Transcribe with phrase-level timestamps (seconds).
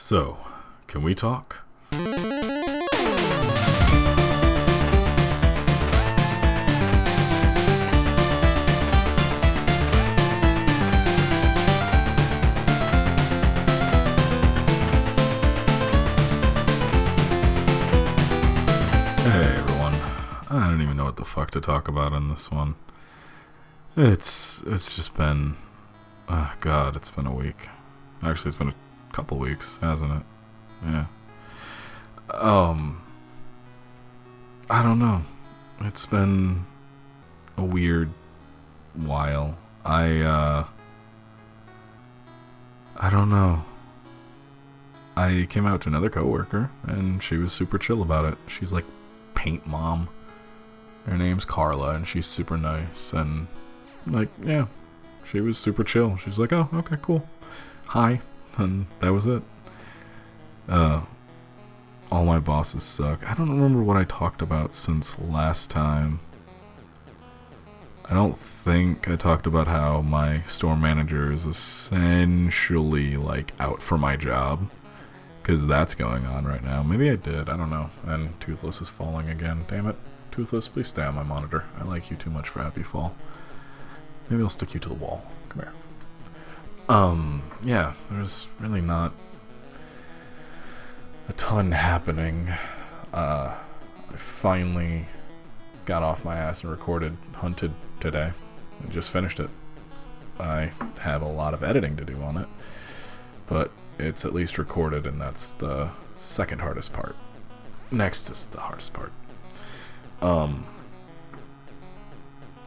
[0.00, 0.38] So,
[0.86, 1.64] can we talk?
[1.90, 1.98] Hey
[19.56, 19.94] everyone.
[20.48, 22.76] I don't even know what the fuck to talk about in this one.
[23.96, 25.56] It's it's just been
[26.28, 27.68] oh god, it's been a week.
[28.22, 30.22] Actually, it's been a couple weeks, hasn't it?
[30.84, 31.06] Yeah.
[32.32, 33.02] Um
[34.70, 35.22] I don't know.
[35.80, 36.66] It's been
[37.56, 38.10] a weird
[38.94, 39.56] while.
[39.84, 40.66] I uh
[42.96, 43.64] I don't know.
[45.16, 48.38] I came out to another coworker and she was super chill about it.
[48.46, 48.84] She's like
[49.34, 50.08] paint mom.
[51.06, 53.46] Her name's Carla and she's super nice and
[54.06, 54.66] like yeah,
[55.30, 56.16] she was super chill.
[56.16, 57.28] She's like, "Oh, okay, cool.
[57.88, 58.20] Hi."
[58.56, 59.42] And that was it.
[60.68, 61.02] Uh
[62.10, 63.28] all my bosses suck.
[63.30, 66.20] I don't remember what I talked about since last time.
[68.10, 73.98] I don't think I talked about how my store manager is essentially like out for
[73.98, 74.70] my job
[75.42, 76.82] because that's going on right now.
[76.82, 77.50] Maybe I did.
[77.50, 77.90] I don't know.
[78.04, 79.66] And Toothless is falling again.
[79.68, 79.96] Damn it.
[80.30, 81.64] Toothless, please stay on my monitor.
[81.78, 83.14] I like you too much for Happy Fall.
[84.30, 85.24] Maybe I'll stick you to the wall.
[85.50, 85.72] Come here.
[86.88, 89.12] Um, yeah, there's really not
[91.28, 92.50] a ton happening.
[93.12, 93.54] Uh,
[94.10, 95.04] I finally
[95.84, 98.32] got off my ass and recorded Hunted today.
[98.82, 99.50] I just finished it.
[100.40, 102.46] I have a lot of editing to do on it,
[103.46, 107.16] but it's at least recorded, and that's the second hardest part.
[107.90, 109.12] Next is the hardest part.
[110.22, 110.64] Um,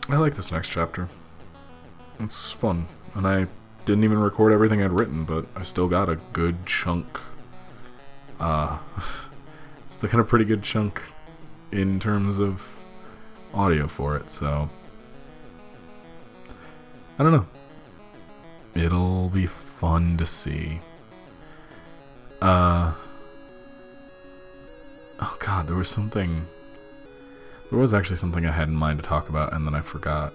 [0.10, 1.08] I like this next chapter.
[2.20, 3.48] It's fun, and I
[3.92, 7.20] didn't even record everything I'd written, but I still got a good chunk.
[8.40, 8.78] Uh,
[9.90, 11.02] still got a pretty good chunk
[11.74, 12.86] in terms of
[13.54, 14.70] audio for it, so
[17.20, 17.48] I don't know.
[18.74, 20.80] It'll be fun to see.
[22.42, 22.94] Uh
[25.20, 26.48] Oh god, there was something
[27.70, 30.32] there was actually something I had in mind to talk about and then I forgot.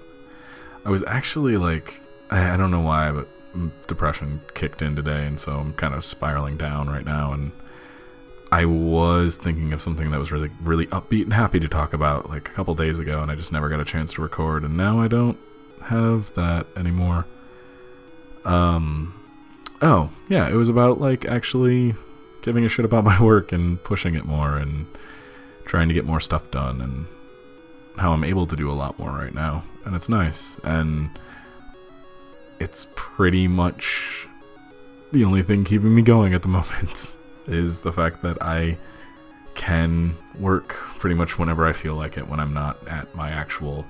[0.85, 3.27] I was actually like I, I don't know why, but
[3.87, 7.53] depression kicked in today and so I'm kind of spiraling down right now and
[8.51, 12.29] I was thinking of something that was really really upbeat and happy to talk about
[12.29, 14.77] like a couple days ago and I just never got a chance to record and
[14.77, 15.39] now I don't
[15.85, 17.27] have that anymore.
[18.45, 19.15] Um
[19.83, 21.95] oh, yeah, it was about like actually
[22.43, 24.87] giving a shit about my work and pushing it more and
[25.65, 27.07] trying to get more stuff done and
[27.99, 31.11] how I'm able to do a lot more right now and it's nice and
[32.59, 34.27] it's pretty much
[35.13, 38.79] the only thing keeping me going at the moment is the fact that I
[39.55, 40.69] can work
[40.99, 43.87] pretty much whenever I feel like it when I'm not at my actual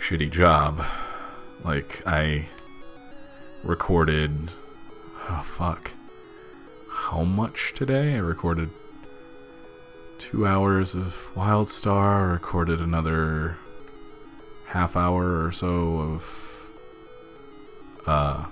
[0.00, 0.84] shitty job.
[1.62, 2.46] Like, I
[3.62, 4.50] recorded.
[5.28, 5.92] Oh, fuck.
[6.90, 8.14] How much today?
[8.14, 8.70] I recorded
[10.18, 13.56] two hours of Wildstar, recorded another
[14.66, 16.49] half hour or so of.
[18.06, 18.46] Uh.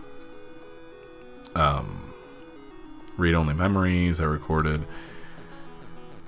[1.54, 2.08] Um
[3.18, 4.20] read only memories.
[4.20, 4.86] I recorded.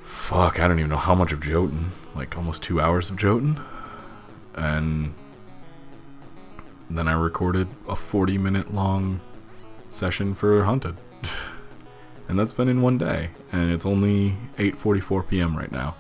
[0.03, 1.93] Fuck, I don't even know how much of Jotun.
[2.15, 3.61] Like almost two hours of Jotun.
[4.55, 5.15] And
[6.91, 9.21] then I recorded a 40 minute long
[9.89, 10.97] session for Hunted.
[12.29, 13.31] and that's been in one day.
[13.53, 15.57] And it's only 8.44 p.m.
[15.57, 15.95] right now.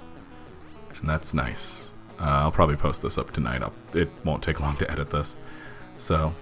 [0.99, 1.93] And that's nice.
[2.19, 3.63] Uh, I'll probably post this up tonight.
[3.63, 5.37] I'll, it won't take long to edit this.
[5.97, 6.35] So,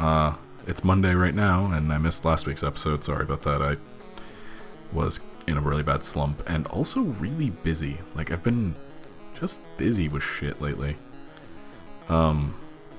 [0.00, 0.34] uh,
[0.66, 3.04] it's Monday right now, and I missed last week's episode.
[3.04, 3.60] Sorry about that.
[3.60, 3.76] I
[4.92, 7.98] was in a really bad slump and also really busy.
[8.14, 8.74] Like I've been
[9.38, 10.96] just busy with shit lately.
[12.08, 12.54] Um,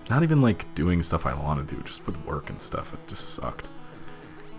[0.10, 2.94] not even like doing stuff I want to do, just with work and stuff.
[2.94, 3.68] It just sucked.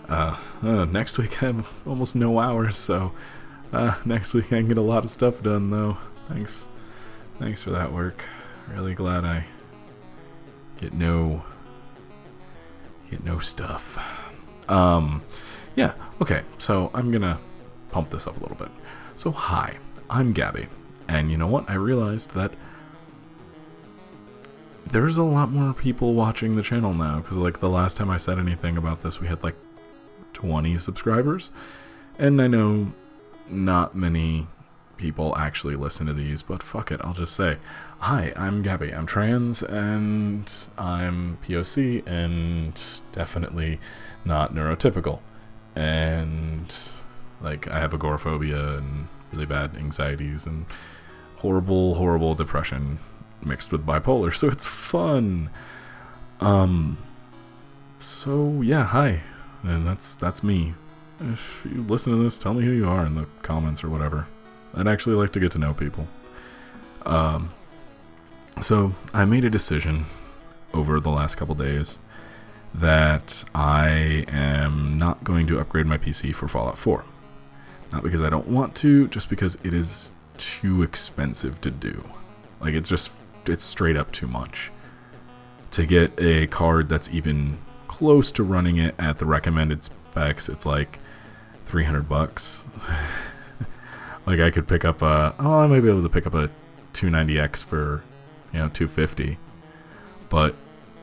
[0.08, 3.12] Uh, uh, next week I have almost no hours, so
[3.72, 5.96] uh, next week I can get a lot of stuff done though.
[6.28, 6.66] Thanks,
[7.38, 8.24] thanks for that work.
[8.68, 9.44] Really glad I
[10.80, 11.44] get no
[13.12, 13.98] get no stuff.
[14.68, 15.22] Um,
[15.76, 17.38] yeah, okay, so I'm gonna
[17.90, 18.70] pump this up a little bit.
[19.14, 19.76] So, hi,
[20.08, 20.66] I'm Gabby,
[21.06, 21.68] and you know what?
[21.68, 22.52] I realized that
[24.86, 28.16] there's a lot more people watching the channel now, because, like, the last time I
[28.16, 29.56] said anything about this, we had like
[30.32, 31.50] 20 subscribers,
[32.18, 32.92] and I know
[33.48, 34.46] not many
[34.96, 37.56] people actually listen to these, but fuck it, I'll just say,
[38.00, 42.80] hi, I'm Gabby, I'm trans, and I'm POC, and
[43.12, 43.78] definitely
[44.24, 45.20] not neurotypical.
[45.74, 46.72] And
[47.40, 50.66] Like I have agoraphobia and really bad anxieties and
[51.36, 52.98] horrible, horrible depression
[53.44, 54.34] mixed with bipolar.
[54.36, 55.50] So it's fun.
[56.40, 56.98] Um.
[57.98, 59.20] So yeah, hi,
[59.62, 60.74] and that's that's me.
[61.20, 64.26] If you listen to this, tell me who you are in the comments or whatever.
[64.74, 66.06] I'd actually like to get to know people.
[67.04, 67.50] Um.
[68.60, 70.06] So I made a decision
[70.74, 71.98] over the last couple days
[72.74, 77.04] that I am not going to upgrade my PC for Fallout 4.
[77.92, 82.08] Not because I don't want to, just because it is too expensive to do.
[82.60, 83.12] Like it's just
[83.46, 84.70] it's straight up too much.
[85.72, 87.58] To get a card that's even
[87.88, 90.98] close to running it at the recommended specs, it's like
[91.66, 92.64] 300 bucks.
[94.26, 96.50] like I could pick up a oh, I might be able to pick up a
[96.92, 98.02] 290X for,
[98.52, 99.38] you know, 250.
[100.28, 100.54] But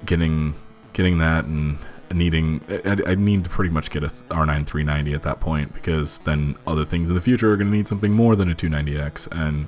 [0.05, 0.55] getting
[0.93, 1.77] getting that and
[2.11, 6.55] needing I, need to pretty much get a R9 390 at that point because then
[6.65, 9.67] other things in the future are going to need something more than a 290X and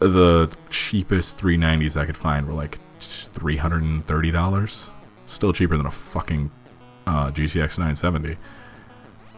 [0.00, 4.88] the cheapest 390s I could find were like $330
[5.26, 6.50] still cheaper than a fucking
[7.06, 8.36] uh, GTX 970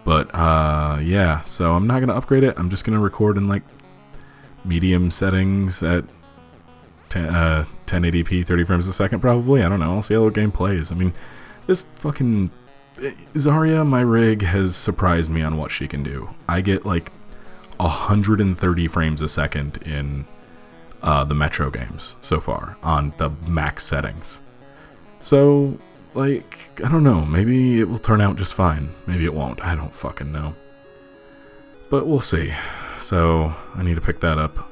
[0.06, 3.62] but uh, yeah so I'm not to upgrade it I'm just to record in like
[4.64, 6.04] medium settings at
[7.10, 10.30] 10, uh, 1080p 30 frames a second probably I don't know I'll see how the
[10.30, 11.12] game plays I mean
[11.66, 12.50] this fucking
[13.34, 16.30] Zarya, my rig, has surprised me on what she can do.
[16.48, 17.12] I get like
[17.76, 20.24] 130 frames a second in
[21.02, 24.40] uh, the Metro games so far on the max settings.
[25.20, 25.78] So,
[26.16, 27.24] like, I don't know.
[27.24, 28.90] Maybe it will turn out just fine.
[29.06, 29.64] Maybe it won't.
[29.64, 30.54] I don't fucking know.
[31.90, 32.52] But we'll see.
[32.98, 34.70] So, I need to pick that up.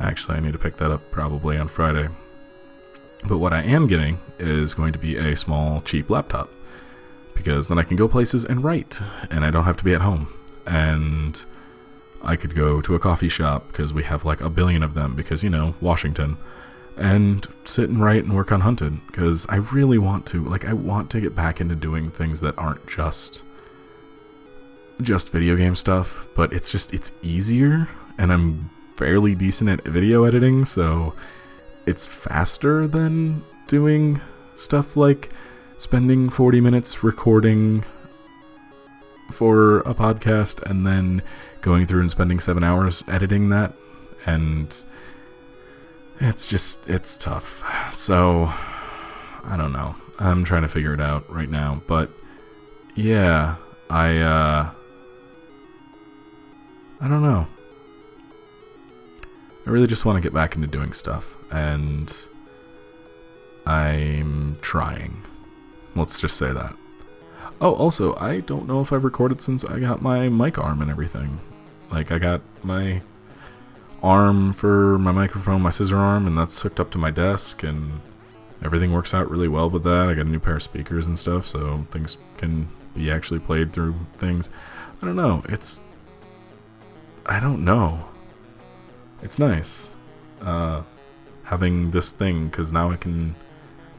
[0.00, 2.08] Actually, I need to pick that up probably on Friday.
[3.24, 6.50] But what I am getting is going to be a small, cheap laptop.
[7.34, 9.00] Because then I can go places and write,
[9.30, 10.32] and I don't have to be at home.
[10.66, 11.44] And
[12.22, 15.14] I could go to a coffee shop, because we have like a billion of them,
[15.14, 16.36] because, you know, Washington.
[16.98, 20.44] And sit and write and work on Hunted, because I really want to.
[20.44, 23.44] Like, I want to get back into doing things that aren't just
[25.00, 30.24] just video game stuff, but it's just it's easier and I'm fairly decent at video
[30.24, 31.14] editing, so
[31.86, 34.20] it's faster than doing
[34.56, 35.30] stuff like
[35.76, 37.84] spending 40 minutes recording
[39.30, 41.22] for a podcast and then
[41.60, 43.74] going through and spending 7 hours editing that
[44.26, 44.84] and
[46.20, 47.64] it's just it's tough.
[47.92, 48.52] So
[49.44, 49.96] I don't know.
[50.18, 52.10] I'm trying to figure it out right now, but
[52.94, 53.56] yeah,
[53.88, 54.70] I uh
[57.00, 57.46] I don't know.
[59.66, 62.14] I really just want to get back into doing stuff and
[63.66, 65.22] I'm trying.
[65.94, 66.74] Let's just say that.
[67.60, 70.90] Oh, also, I don't know if I've recorded since I got my mic arm and
[70.90, 71.40] everything.
[71.90, 73.02] Like, I got my
[74.02, 78.00] arm for my microphone, my scissor arm, and that's hooked up to my desk, and
[78.62, 80.08] everything works out really well with that.
[80.08, 83.72] I got a new pair of speakers and stuff, so things can be actually played
[83.72, 84.50] through things.
[85.02, 85.42] I don't know.
[85.48, 85.82] It's.
[87.26, 88.08] I don't know.
[89.22, 89.94] It's nice.
[90.40, 90.82] Uh,
[91.44, 93.34] having this thing because now I can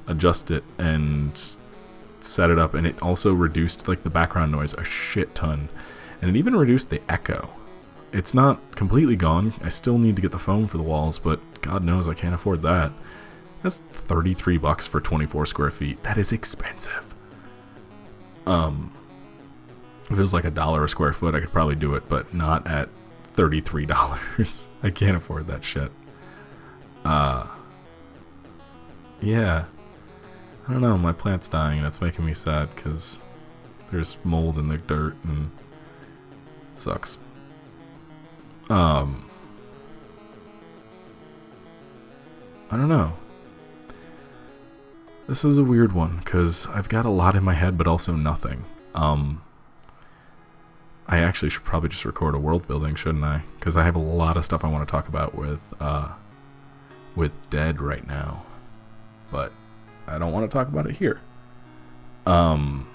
[0.08, 1.58] adjust it and
[2.22, 5.70] set it up and it also reduced like the background noise a shit ton
[6.22, 7.50] and it even reduced the echo
[8.12, 9.54] it's not completely gone.
[9.64, 12.36] I still need to get the foam for the walls but god knows i can't
[12.36, 12.92] afford that.
[13.62, 16.04] That's 33 bucks for 24 square feet.
[16.04, 17.14] That is expensive.
[18.46, 18.92] Um
[20.06, 22.34] if it was like a dollar a square foot i could probably do it but
[22.34, 22.90] not at
[23.36, 25.92] $33 i can't afford that shit.
[27.06, 27.48] Uh,
[29.22, 29.66] yeah.
[30.68, 31.80] I don't know, my plant's dying.
[31.80, 33.22] And it's making me sad because
[33.92, 35.52] there's mold in the dirt and
[36.72, 37.18] it sucks.
[38.70, 39.30] Um,
[42.72, 43.14] I don't know.
[45.28, 48.16] This is a weird one because I've got a lot in my head, but also
[48.16, 48.66] nothing.
[48.96, 49.44] Um,
[51.08, 53.42] I actually should probably just record a world building, shouldn't I?
[53.60, 56.14] Because I have a lot of stuff I want to talk about with uh,
[57.16, 58.44] with Dead right now,
[59.32, 59.52] but
[60.08, 61.22] I don't want to talk about it here.
[62.26, 62.88] Um,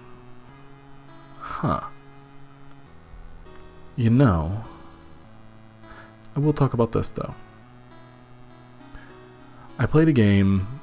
[1.38, 1.80] huh.
[3.96, 4.64] You know,
[6.36, 7.34] I will talk about this though.
[9.78, 10.80] I played a game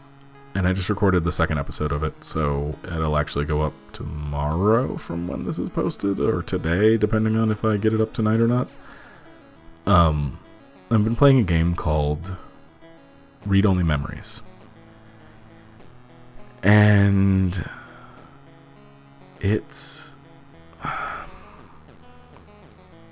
[0.54, 4.98] and I just recorded the second episode of it, so it'll actually go up tomorrow
[4.98, 8.42] from when this is posted, or today, depending on if I get it up tonight
[8.42, 8.68] or not.
[9.86, 10.40] Um,
[10.90, 12.36] I've been playing a game called
[13.46, 14.42] read only memories.
[16.64, 17.66] And
[19.40, 20.16] it's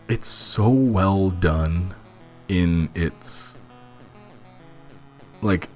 [0.08, 1.96] it's so well done
[2.50, 3.58] in its
[5.42, 5.70] like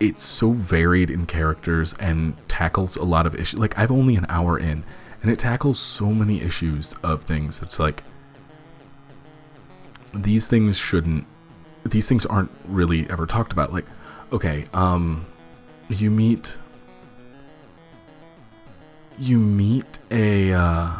[0.00, 3.58] it's so varied in characters and tackles a lot of issues.
[3.58, 4.84] Like I've only an hour in,
[5.22, 7.62] and it tackles so many issues of things.
[7.62, 8.02] It's like
[10.12, 11.26] these things shouldn't.
[11.84, 13.72] These things aren't really ever talked about.
[13.72, 13.86] Like,
[14.32, 15.26] okay, um,
[15.88, 16.56] you meet.
[19.18, 20.54] You meet a.
[20.54, 20.90] Uh,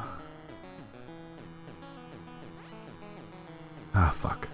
[3.94, 4.49] ah, fuck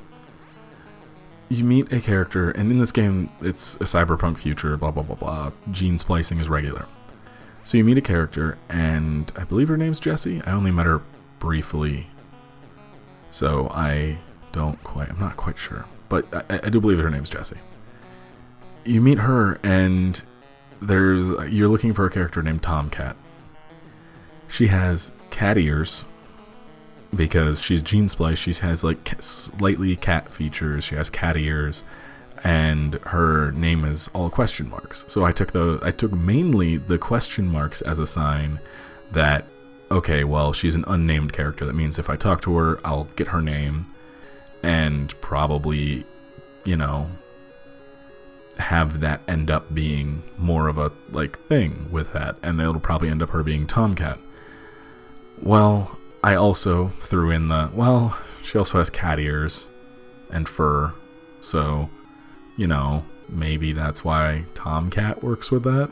[1.48, 5.16] you meet a character, and in this game, it's a cyberpunk future, blah, blah, blah,
[5.16, 5.52] blah.
[5.70, 6.86] Gene splicing is regular.
[7.64, 10.42] So you meet a character, and I believe her name's Jessie.
[10.46, 11.02] I only met her
[11.38, 12.08] briefly,
[13.30, 14.18] so I
[14.52, 15.84] don't quite, I'm not quite sure.
[16.08, 17.58] But I, I do believe her name's Jessie.
[18.84, 20.22] You meet her, and
[20.80, 23.16] there's, you're looking for a character named Tomcat.
[24.48, 26.04] She has cat ears,
[27.14, 28.42] because she's gene spliced.
[28.42, 30.84] She has like slightly cat features.
[30.84, 31.84] She has cat ears,
[32.44, 35.04] and her name is all question marks.
[35.08, 38.60] So I took the I took mainly the question marks as a sign
[39.12, 39.44] that
[39.90, 41.64] okay, well she's an unnamed character.
[41.64, 43.86] That means if I talk to her, I'll get her name,
[44.62, 46.04] and probably,
[46.64, 47.10] you know,
[48.58, 53.08] have that end up being more of a like thing with that, and it'll probably
[53.08, 54.18] end up her being Tomcat.
[55.40, 59.68] Well, I also threw in the well, she also has cat ears
[60.28, 60.92] and fur,
[61.40, 61.88] so
[62.56, 65.88] you know maybe that's why Tomcat works with that.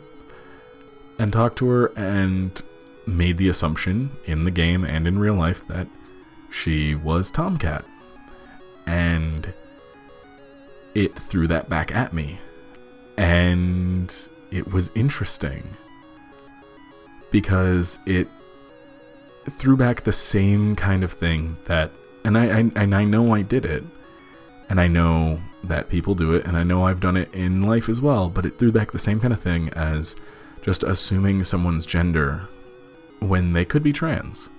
[1.20, 2.60] And talked to her and
[3.06, 5.86] made the assumption in the game and in real life that
[6.50, 7.84] she was Tomcat.
[8.86, 9.54] And
[10.96, 12.40] it threw that back at me.
[13.16, 14.12] And
[14.50, 15.76] it was interesting
[17.30, 18.26] because it
[19.50, 21.90] threw back the same kind of thing that,
[22.24, 23.84] and I, I and I know I did it,
[24.68, 27.88] and I know that people do it, and I know I've done it in life
[27.88, 28.28] as well.
[28.28, 30.16] But it threw back the same kind of thing as
[30.62, 32.48] just assuming someone's gender
[33.20, 34.50] when they could be trans,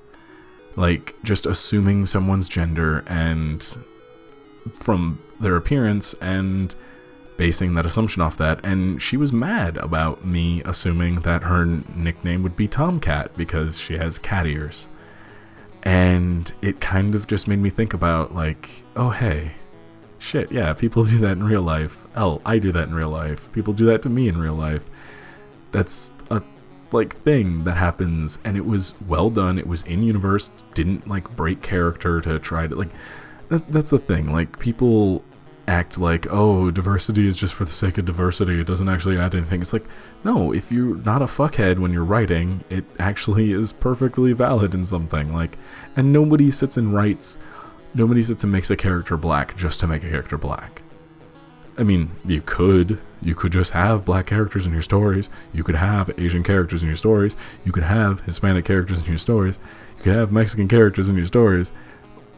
[0.76, 3.78] like just assuming someone's gender and
[4.74, 6.76] from their appearance and
[7.38, 12.44] basing that assumption off that, and she was mad about me assuming that her nickname
[12.44, 14.88] would be Tomcat because she has cat ears.
[15.84, 19.52] And it kind of just made me think about, like, oh, hey,
[20.18, 22.00] shit, yeah, people do that in real life.
[22.16, 23.52] Hell, I do that in real life.
[23.52, 24.86] People do that to me in real life.
[25.72, 26.42] That's a
[26.92, 31.36] like thing that happens and it was well done it was in universe didn't like
[31.36, 32.92] break character to try to like
[33.50, 35.24] that, that's the thing like people
[35.68, 38.60] act like, oh, diversity is just for the sake of diversity.
[38.60, 39.62] It doesn't actually add anything.
[39.62, 39.86] It's like,
[40.24, 44.86] no, if you're not a fuckhead when you're writing, it actually is perfectly valid in
[44.86, 45.34] something.
[45.34, 45.58] Like,
[45.96, 47.38] and nobody sits and writes,
[47.94, 50.84] nobody sits and makes a character black just to make a character black.
[51.78, 53.00] I mean, you could.
[53.22, 55.30] You could just have black characters in your stories.
[55.52, 57.36] You could have Asian characters in your stories.
[57.66, 59.60] You could have Hispanic characters in your stories.
[59.98, 61.72] You could have Mexican characters in your stories.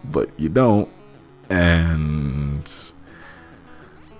[0.04, 0.90] But you don't.
[1.50, 2.70] And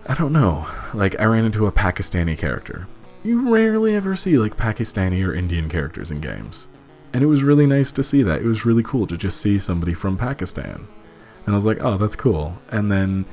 [0.10, 0.66] I don't know.
[0.94, 2.88] Like, I ran into a Pakistani character.
[3.24, 6.70] You rarely ever see, like, Pakistani or Indian characters in games.
[7.12, 8.42] And it was really nice to see that.
[8.42, 10.88] It was really cool to just see somebody from Pakistan.
[11.46, 12.58] And I was like, oh, that's cool.
[12.70, 13.26] And then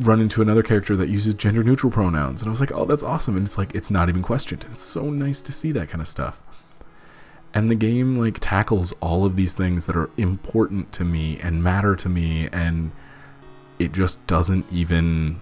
[0.00, 2.42] run into another character that uses gender neutral pronouns.
[2.42, 3.36] And I was like, oh, that's awesome.
[3.36, 4.66] And it's like, it's not even questioned.
[4.72, 6.40] It's so nice to see that kind of stuff.
[7.54, 11.62] And the game, like, tackles all of these things that are important to me and
[11.62, 12.48] matter to me.
[12.52, 12.90] And
[13.78, 15.40] it just doesn't even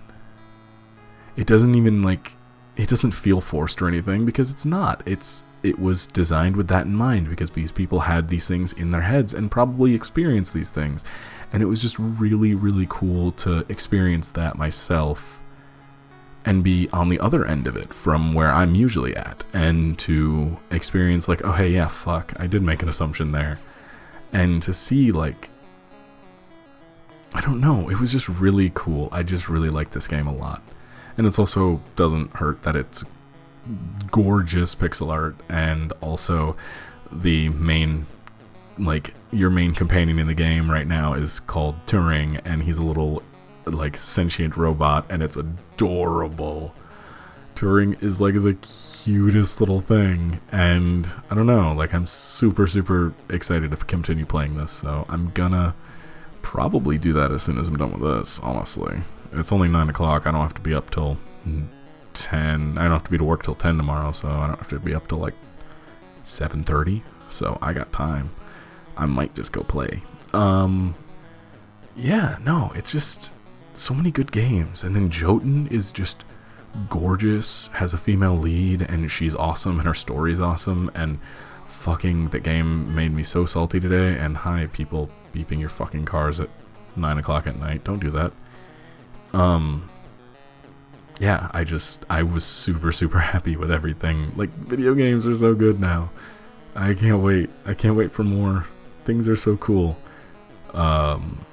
[1.36, 2.32] it doesn't even like
[2.76, 5.02] it doesn't feel forced or anything because it's not.
[5.06, 8.90] It's it was designed with that in mind because these people had these things in
[8.90, 11.04] their heads and probably experienced these things.
[11.52, 15.40] And it was just really really cool to experience that myself
[16.44, 20.58] and be on the other end of it from where I'm usually at and to
[20.70, 23.58] experience like oh hey yeah fuck I did make an assumption there
[24.32, 25.50] and to see like
[27.34, 30.34] I don't know it was just really cool I just really liked this game a
[30.34, 30.62] lot
[31.16, 33.04] and it's also doesn't hurt that it's
[34.10, 36.56] gorgeous pixel art and also
[37.10, 38.06] the main
[38.78, 42.82] like your main companion in the game right now is called Turing and he's a
[42.82, 43.22] little
[43.64, 46.74] like sentient robot and it's adorable.
[47.54, 53.14] Turing is like the cutest little thing and I don't know, like I'm super super
[53.30, 54.72] excited to continue playing this.
[54.72, 55.74] So I'm gonna
[56.42, 59.00] probably do that as soon as I'm done with this, honestly.
[59.32, 60.26] It's only 9 o'clock.
[60.26, 61.16] I don't have to be up till
[62.14, 62.78] 10.
[62.78, 64.78] I don't have to be to work till 10 tomorrow, so I don't have to
[64.78, 65.34] be up till like
[66.24, 67.02] 7.30.
[67.30, 68.30] So I got time.
[68.96, 70.02] I might just go play.
[70.32, 70.94] Um,
[71.94, 73.32] yeah, no, it's just
[73.74, 74.82] so many good games.
[74.82, 76.24] And then Jotun is just
[76.88, 81.18] gorgeous, has a female lead, and she's awesome, and her story's awesome, and
[81.66, 84.18] fucking the game made me so salty today.
[84.18, 86.50] And hi, people beeping your fucking cars at
[86.94, 87.84] nine o'clock at night.
[87.84, 88.32] Don't do that.
[89.36, 89.90] Um,
[91.20, 94.32] yeah, I just I was super super happy with everything.
[94.34, 96.10] Like video games are so good now.
[96.74, 97.50] I can't wait.
[97.64, 98.66] I can't wait for more.
[99.04, 99.98] Things are so cool.
[100.72, 101.44] Um,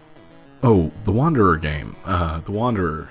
[0.61, 1.95] oh, the Wanderer game.
[2.05, 3.09] Uh, the Wanderer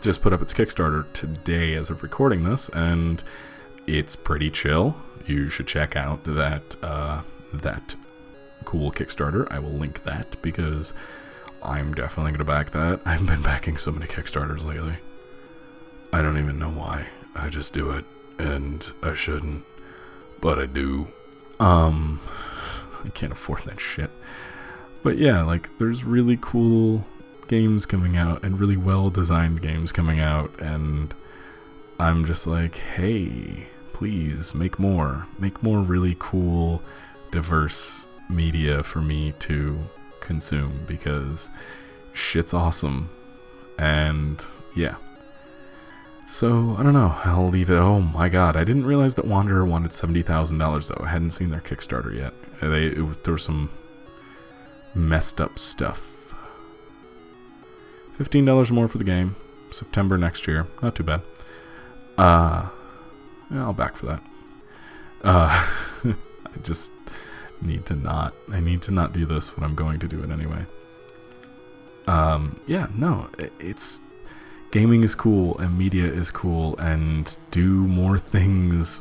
[0.00, 3.22] just put up its Kickstarter today as of recording this, and
[3.86, 4.96] it's pretty chill.
[5.26, 7.94] You should check out that uh, that
[8.64, 9.50] cool Kickstarter.
[9.50, 10.92] I will link that because
[11.64, 13.00] I'm definitely gonna back that.
[13.04, 14.98] I've been backing so many Kickstarters lately.
[16.12, 17.08] I don't even know why.
[17.34, 18.04] I just do it,
[18.38, 19.64] and I shouldn't,
[20.40, 21.08] but I do.
[21.58, 22.20] Um,
[23.04, 24.10] I can't afford that shit.
[25.02, 27.04] But yeah, like there's really cool
[27.46, 31.14] games coming out and really well designed games coming out and
[31.98, 35.26] I'm just like, "Hey, please make more.
[35.38, 36.82] Make more really cool
[37.30, 39.78] diverse media for me to
[40.24, 41.50] consume because
[42.12, 43.10] shit's awesome."
[43.78, 44.96] And yeah.
[46.26, 47.14] So, I don't know.
[47.24, 47.76] I'll leave it.
[47.76, 51.04] Oh my god, I didn't realize that Wanderer wanted $70,000 though.
[51.04, 52.32] I hadn't seen their Kickstarter yet.
[52.62, 53.68] They it there was some
[54.94, 56.14] messed up stuff
[58.18, 59.36] $15 more for the game.
[59.70, 60.66] September next year.
[60.82, 61.22] Not too bad.
[62.16, 62.68] Uh,
[63.50, 64.22] yeah, I'll back for that.
[65.22, 65.66] Uh,
[66.04, 66.92] I just
[67.64, 68.34] need to not.
[68.50, 70.66] I need to not do this, but I'm going to do it anyway.
[72.06, 74.02] Um, yeah, no, it's
[74.70, 79.00] gaming is cool and media is cool, and do more things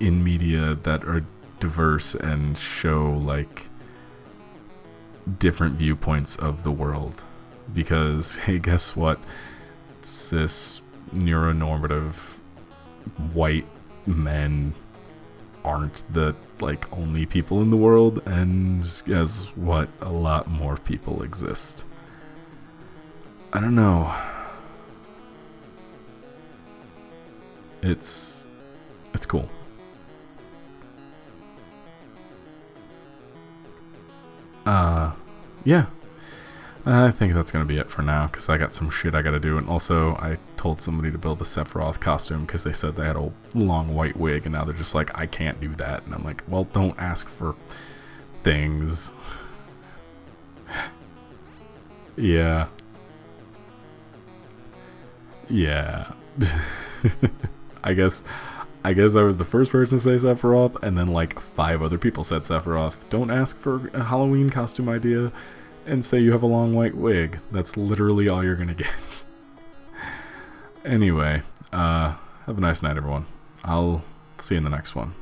[0.00, 1.24] in media that are
[1.60, 3.68] diverse and show like
[5.38, 7.24] different viewpoints of the world
[7.72, 9.18] because hey, guess what?
[10.00, 10.82] Cis
[11.14, 12.38] neuronormative
[13.32, 13.66] white
[14.06, 14.74] men
[15.64, 21.22] aren't the like only people in the world and guess what a lot more people
[21.22, 21.84] exist.
[23.52, 24.14] I don't know.
[27.82, 28.46] It's
[29.12, 29.48] it's cool.
[34.66, 35.12] Uh
[35.64, 35.86] yeah.
[36.86, 39.22] I think that's going to be it for now because I got some shit I
[39.22, 39.56] got to do.
[39.56, 43.16] And also, I told somebody to build a Sephiroth costume because they said they had
[43.16, 46.06] a long white wig and now they're just like, I can't do that.
[46.06, 47.54] And I'm like, well, don't ask for
[48.42, 49.12] things.
[52.16, 52.68] yeah.
[55.50, 56.12] Yeah.
[57.84, 58.24] I guess.
[58.86, 61.98] I guess I was the first person to say Sephiroth, and then like five other
[61.98, 62.96] people said Sephiroth.
[63.10, 65.30] Don't ask for a Halloween costume idea
[65.86, 67.38] and say you have a long white wig.
[67.52, 69.24] That's literally all you're gonna get.
[70.84, 71.42] Anyway,
[71.72, 72.14] uh,
[72.46, 73.26] have a nice night, everyone.
[73.64, 74.02] I'll
[74.38, 75.14] see you in the next one.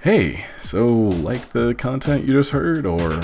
[0.00, 3.20] Hey, so like the content you just heard, or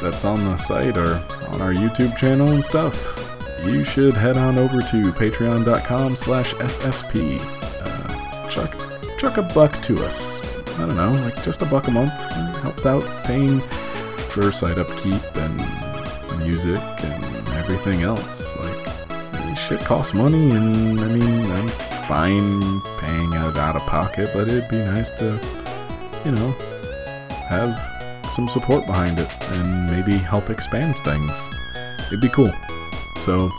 [0.00, 1.16] that's on the site, or
[1.48, 3.20] on our YouTube channel and stuff,
[3.64, 7.40] you should head on over to patreon.com slash ssp.
[7.82, 8.74] Uh, chuck,
[9.18, 10.40] chuck a buck to us.
[10.78, 12.12] I don't know, like just a buck a month
[12.62, 13.60] helps out paying
[14.30, 15.56] for site upkeep and
[16.38, 17.23] music and
[17.64, 18.56] everything else.
[18.56, 21.68] Like, shit costs money, and I mean, I'm
[22.06, 25.40] fine paying it out of pocket, but it'd be nice to,
[26.24, 26.50] you know,
[27.48, 27.80] have
[28.32, 31.48] some support behind it and maybe help expand things.
[32.08, 32.52] It'd be cool.
[33.22, 33.50] So,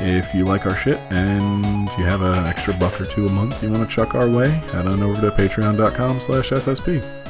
[0.00, 3.62] if you like our shit and you have an extra buck or two a month
[3.62, 7.23] you want to chuck our way, head on over to patreon.com slash SSP.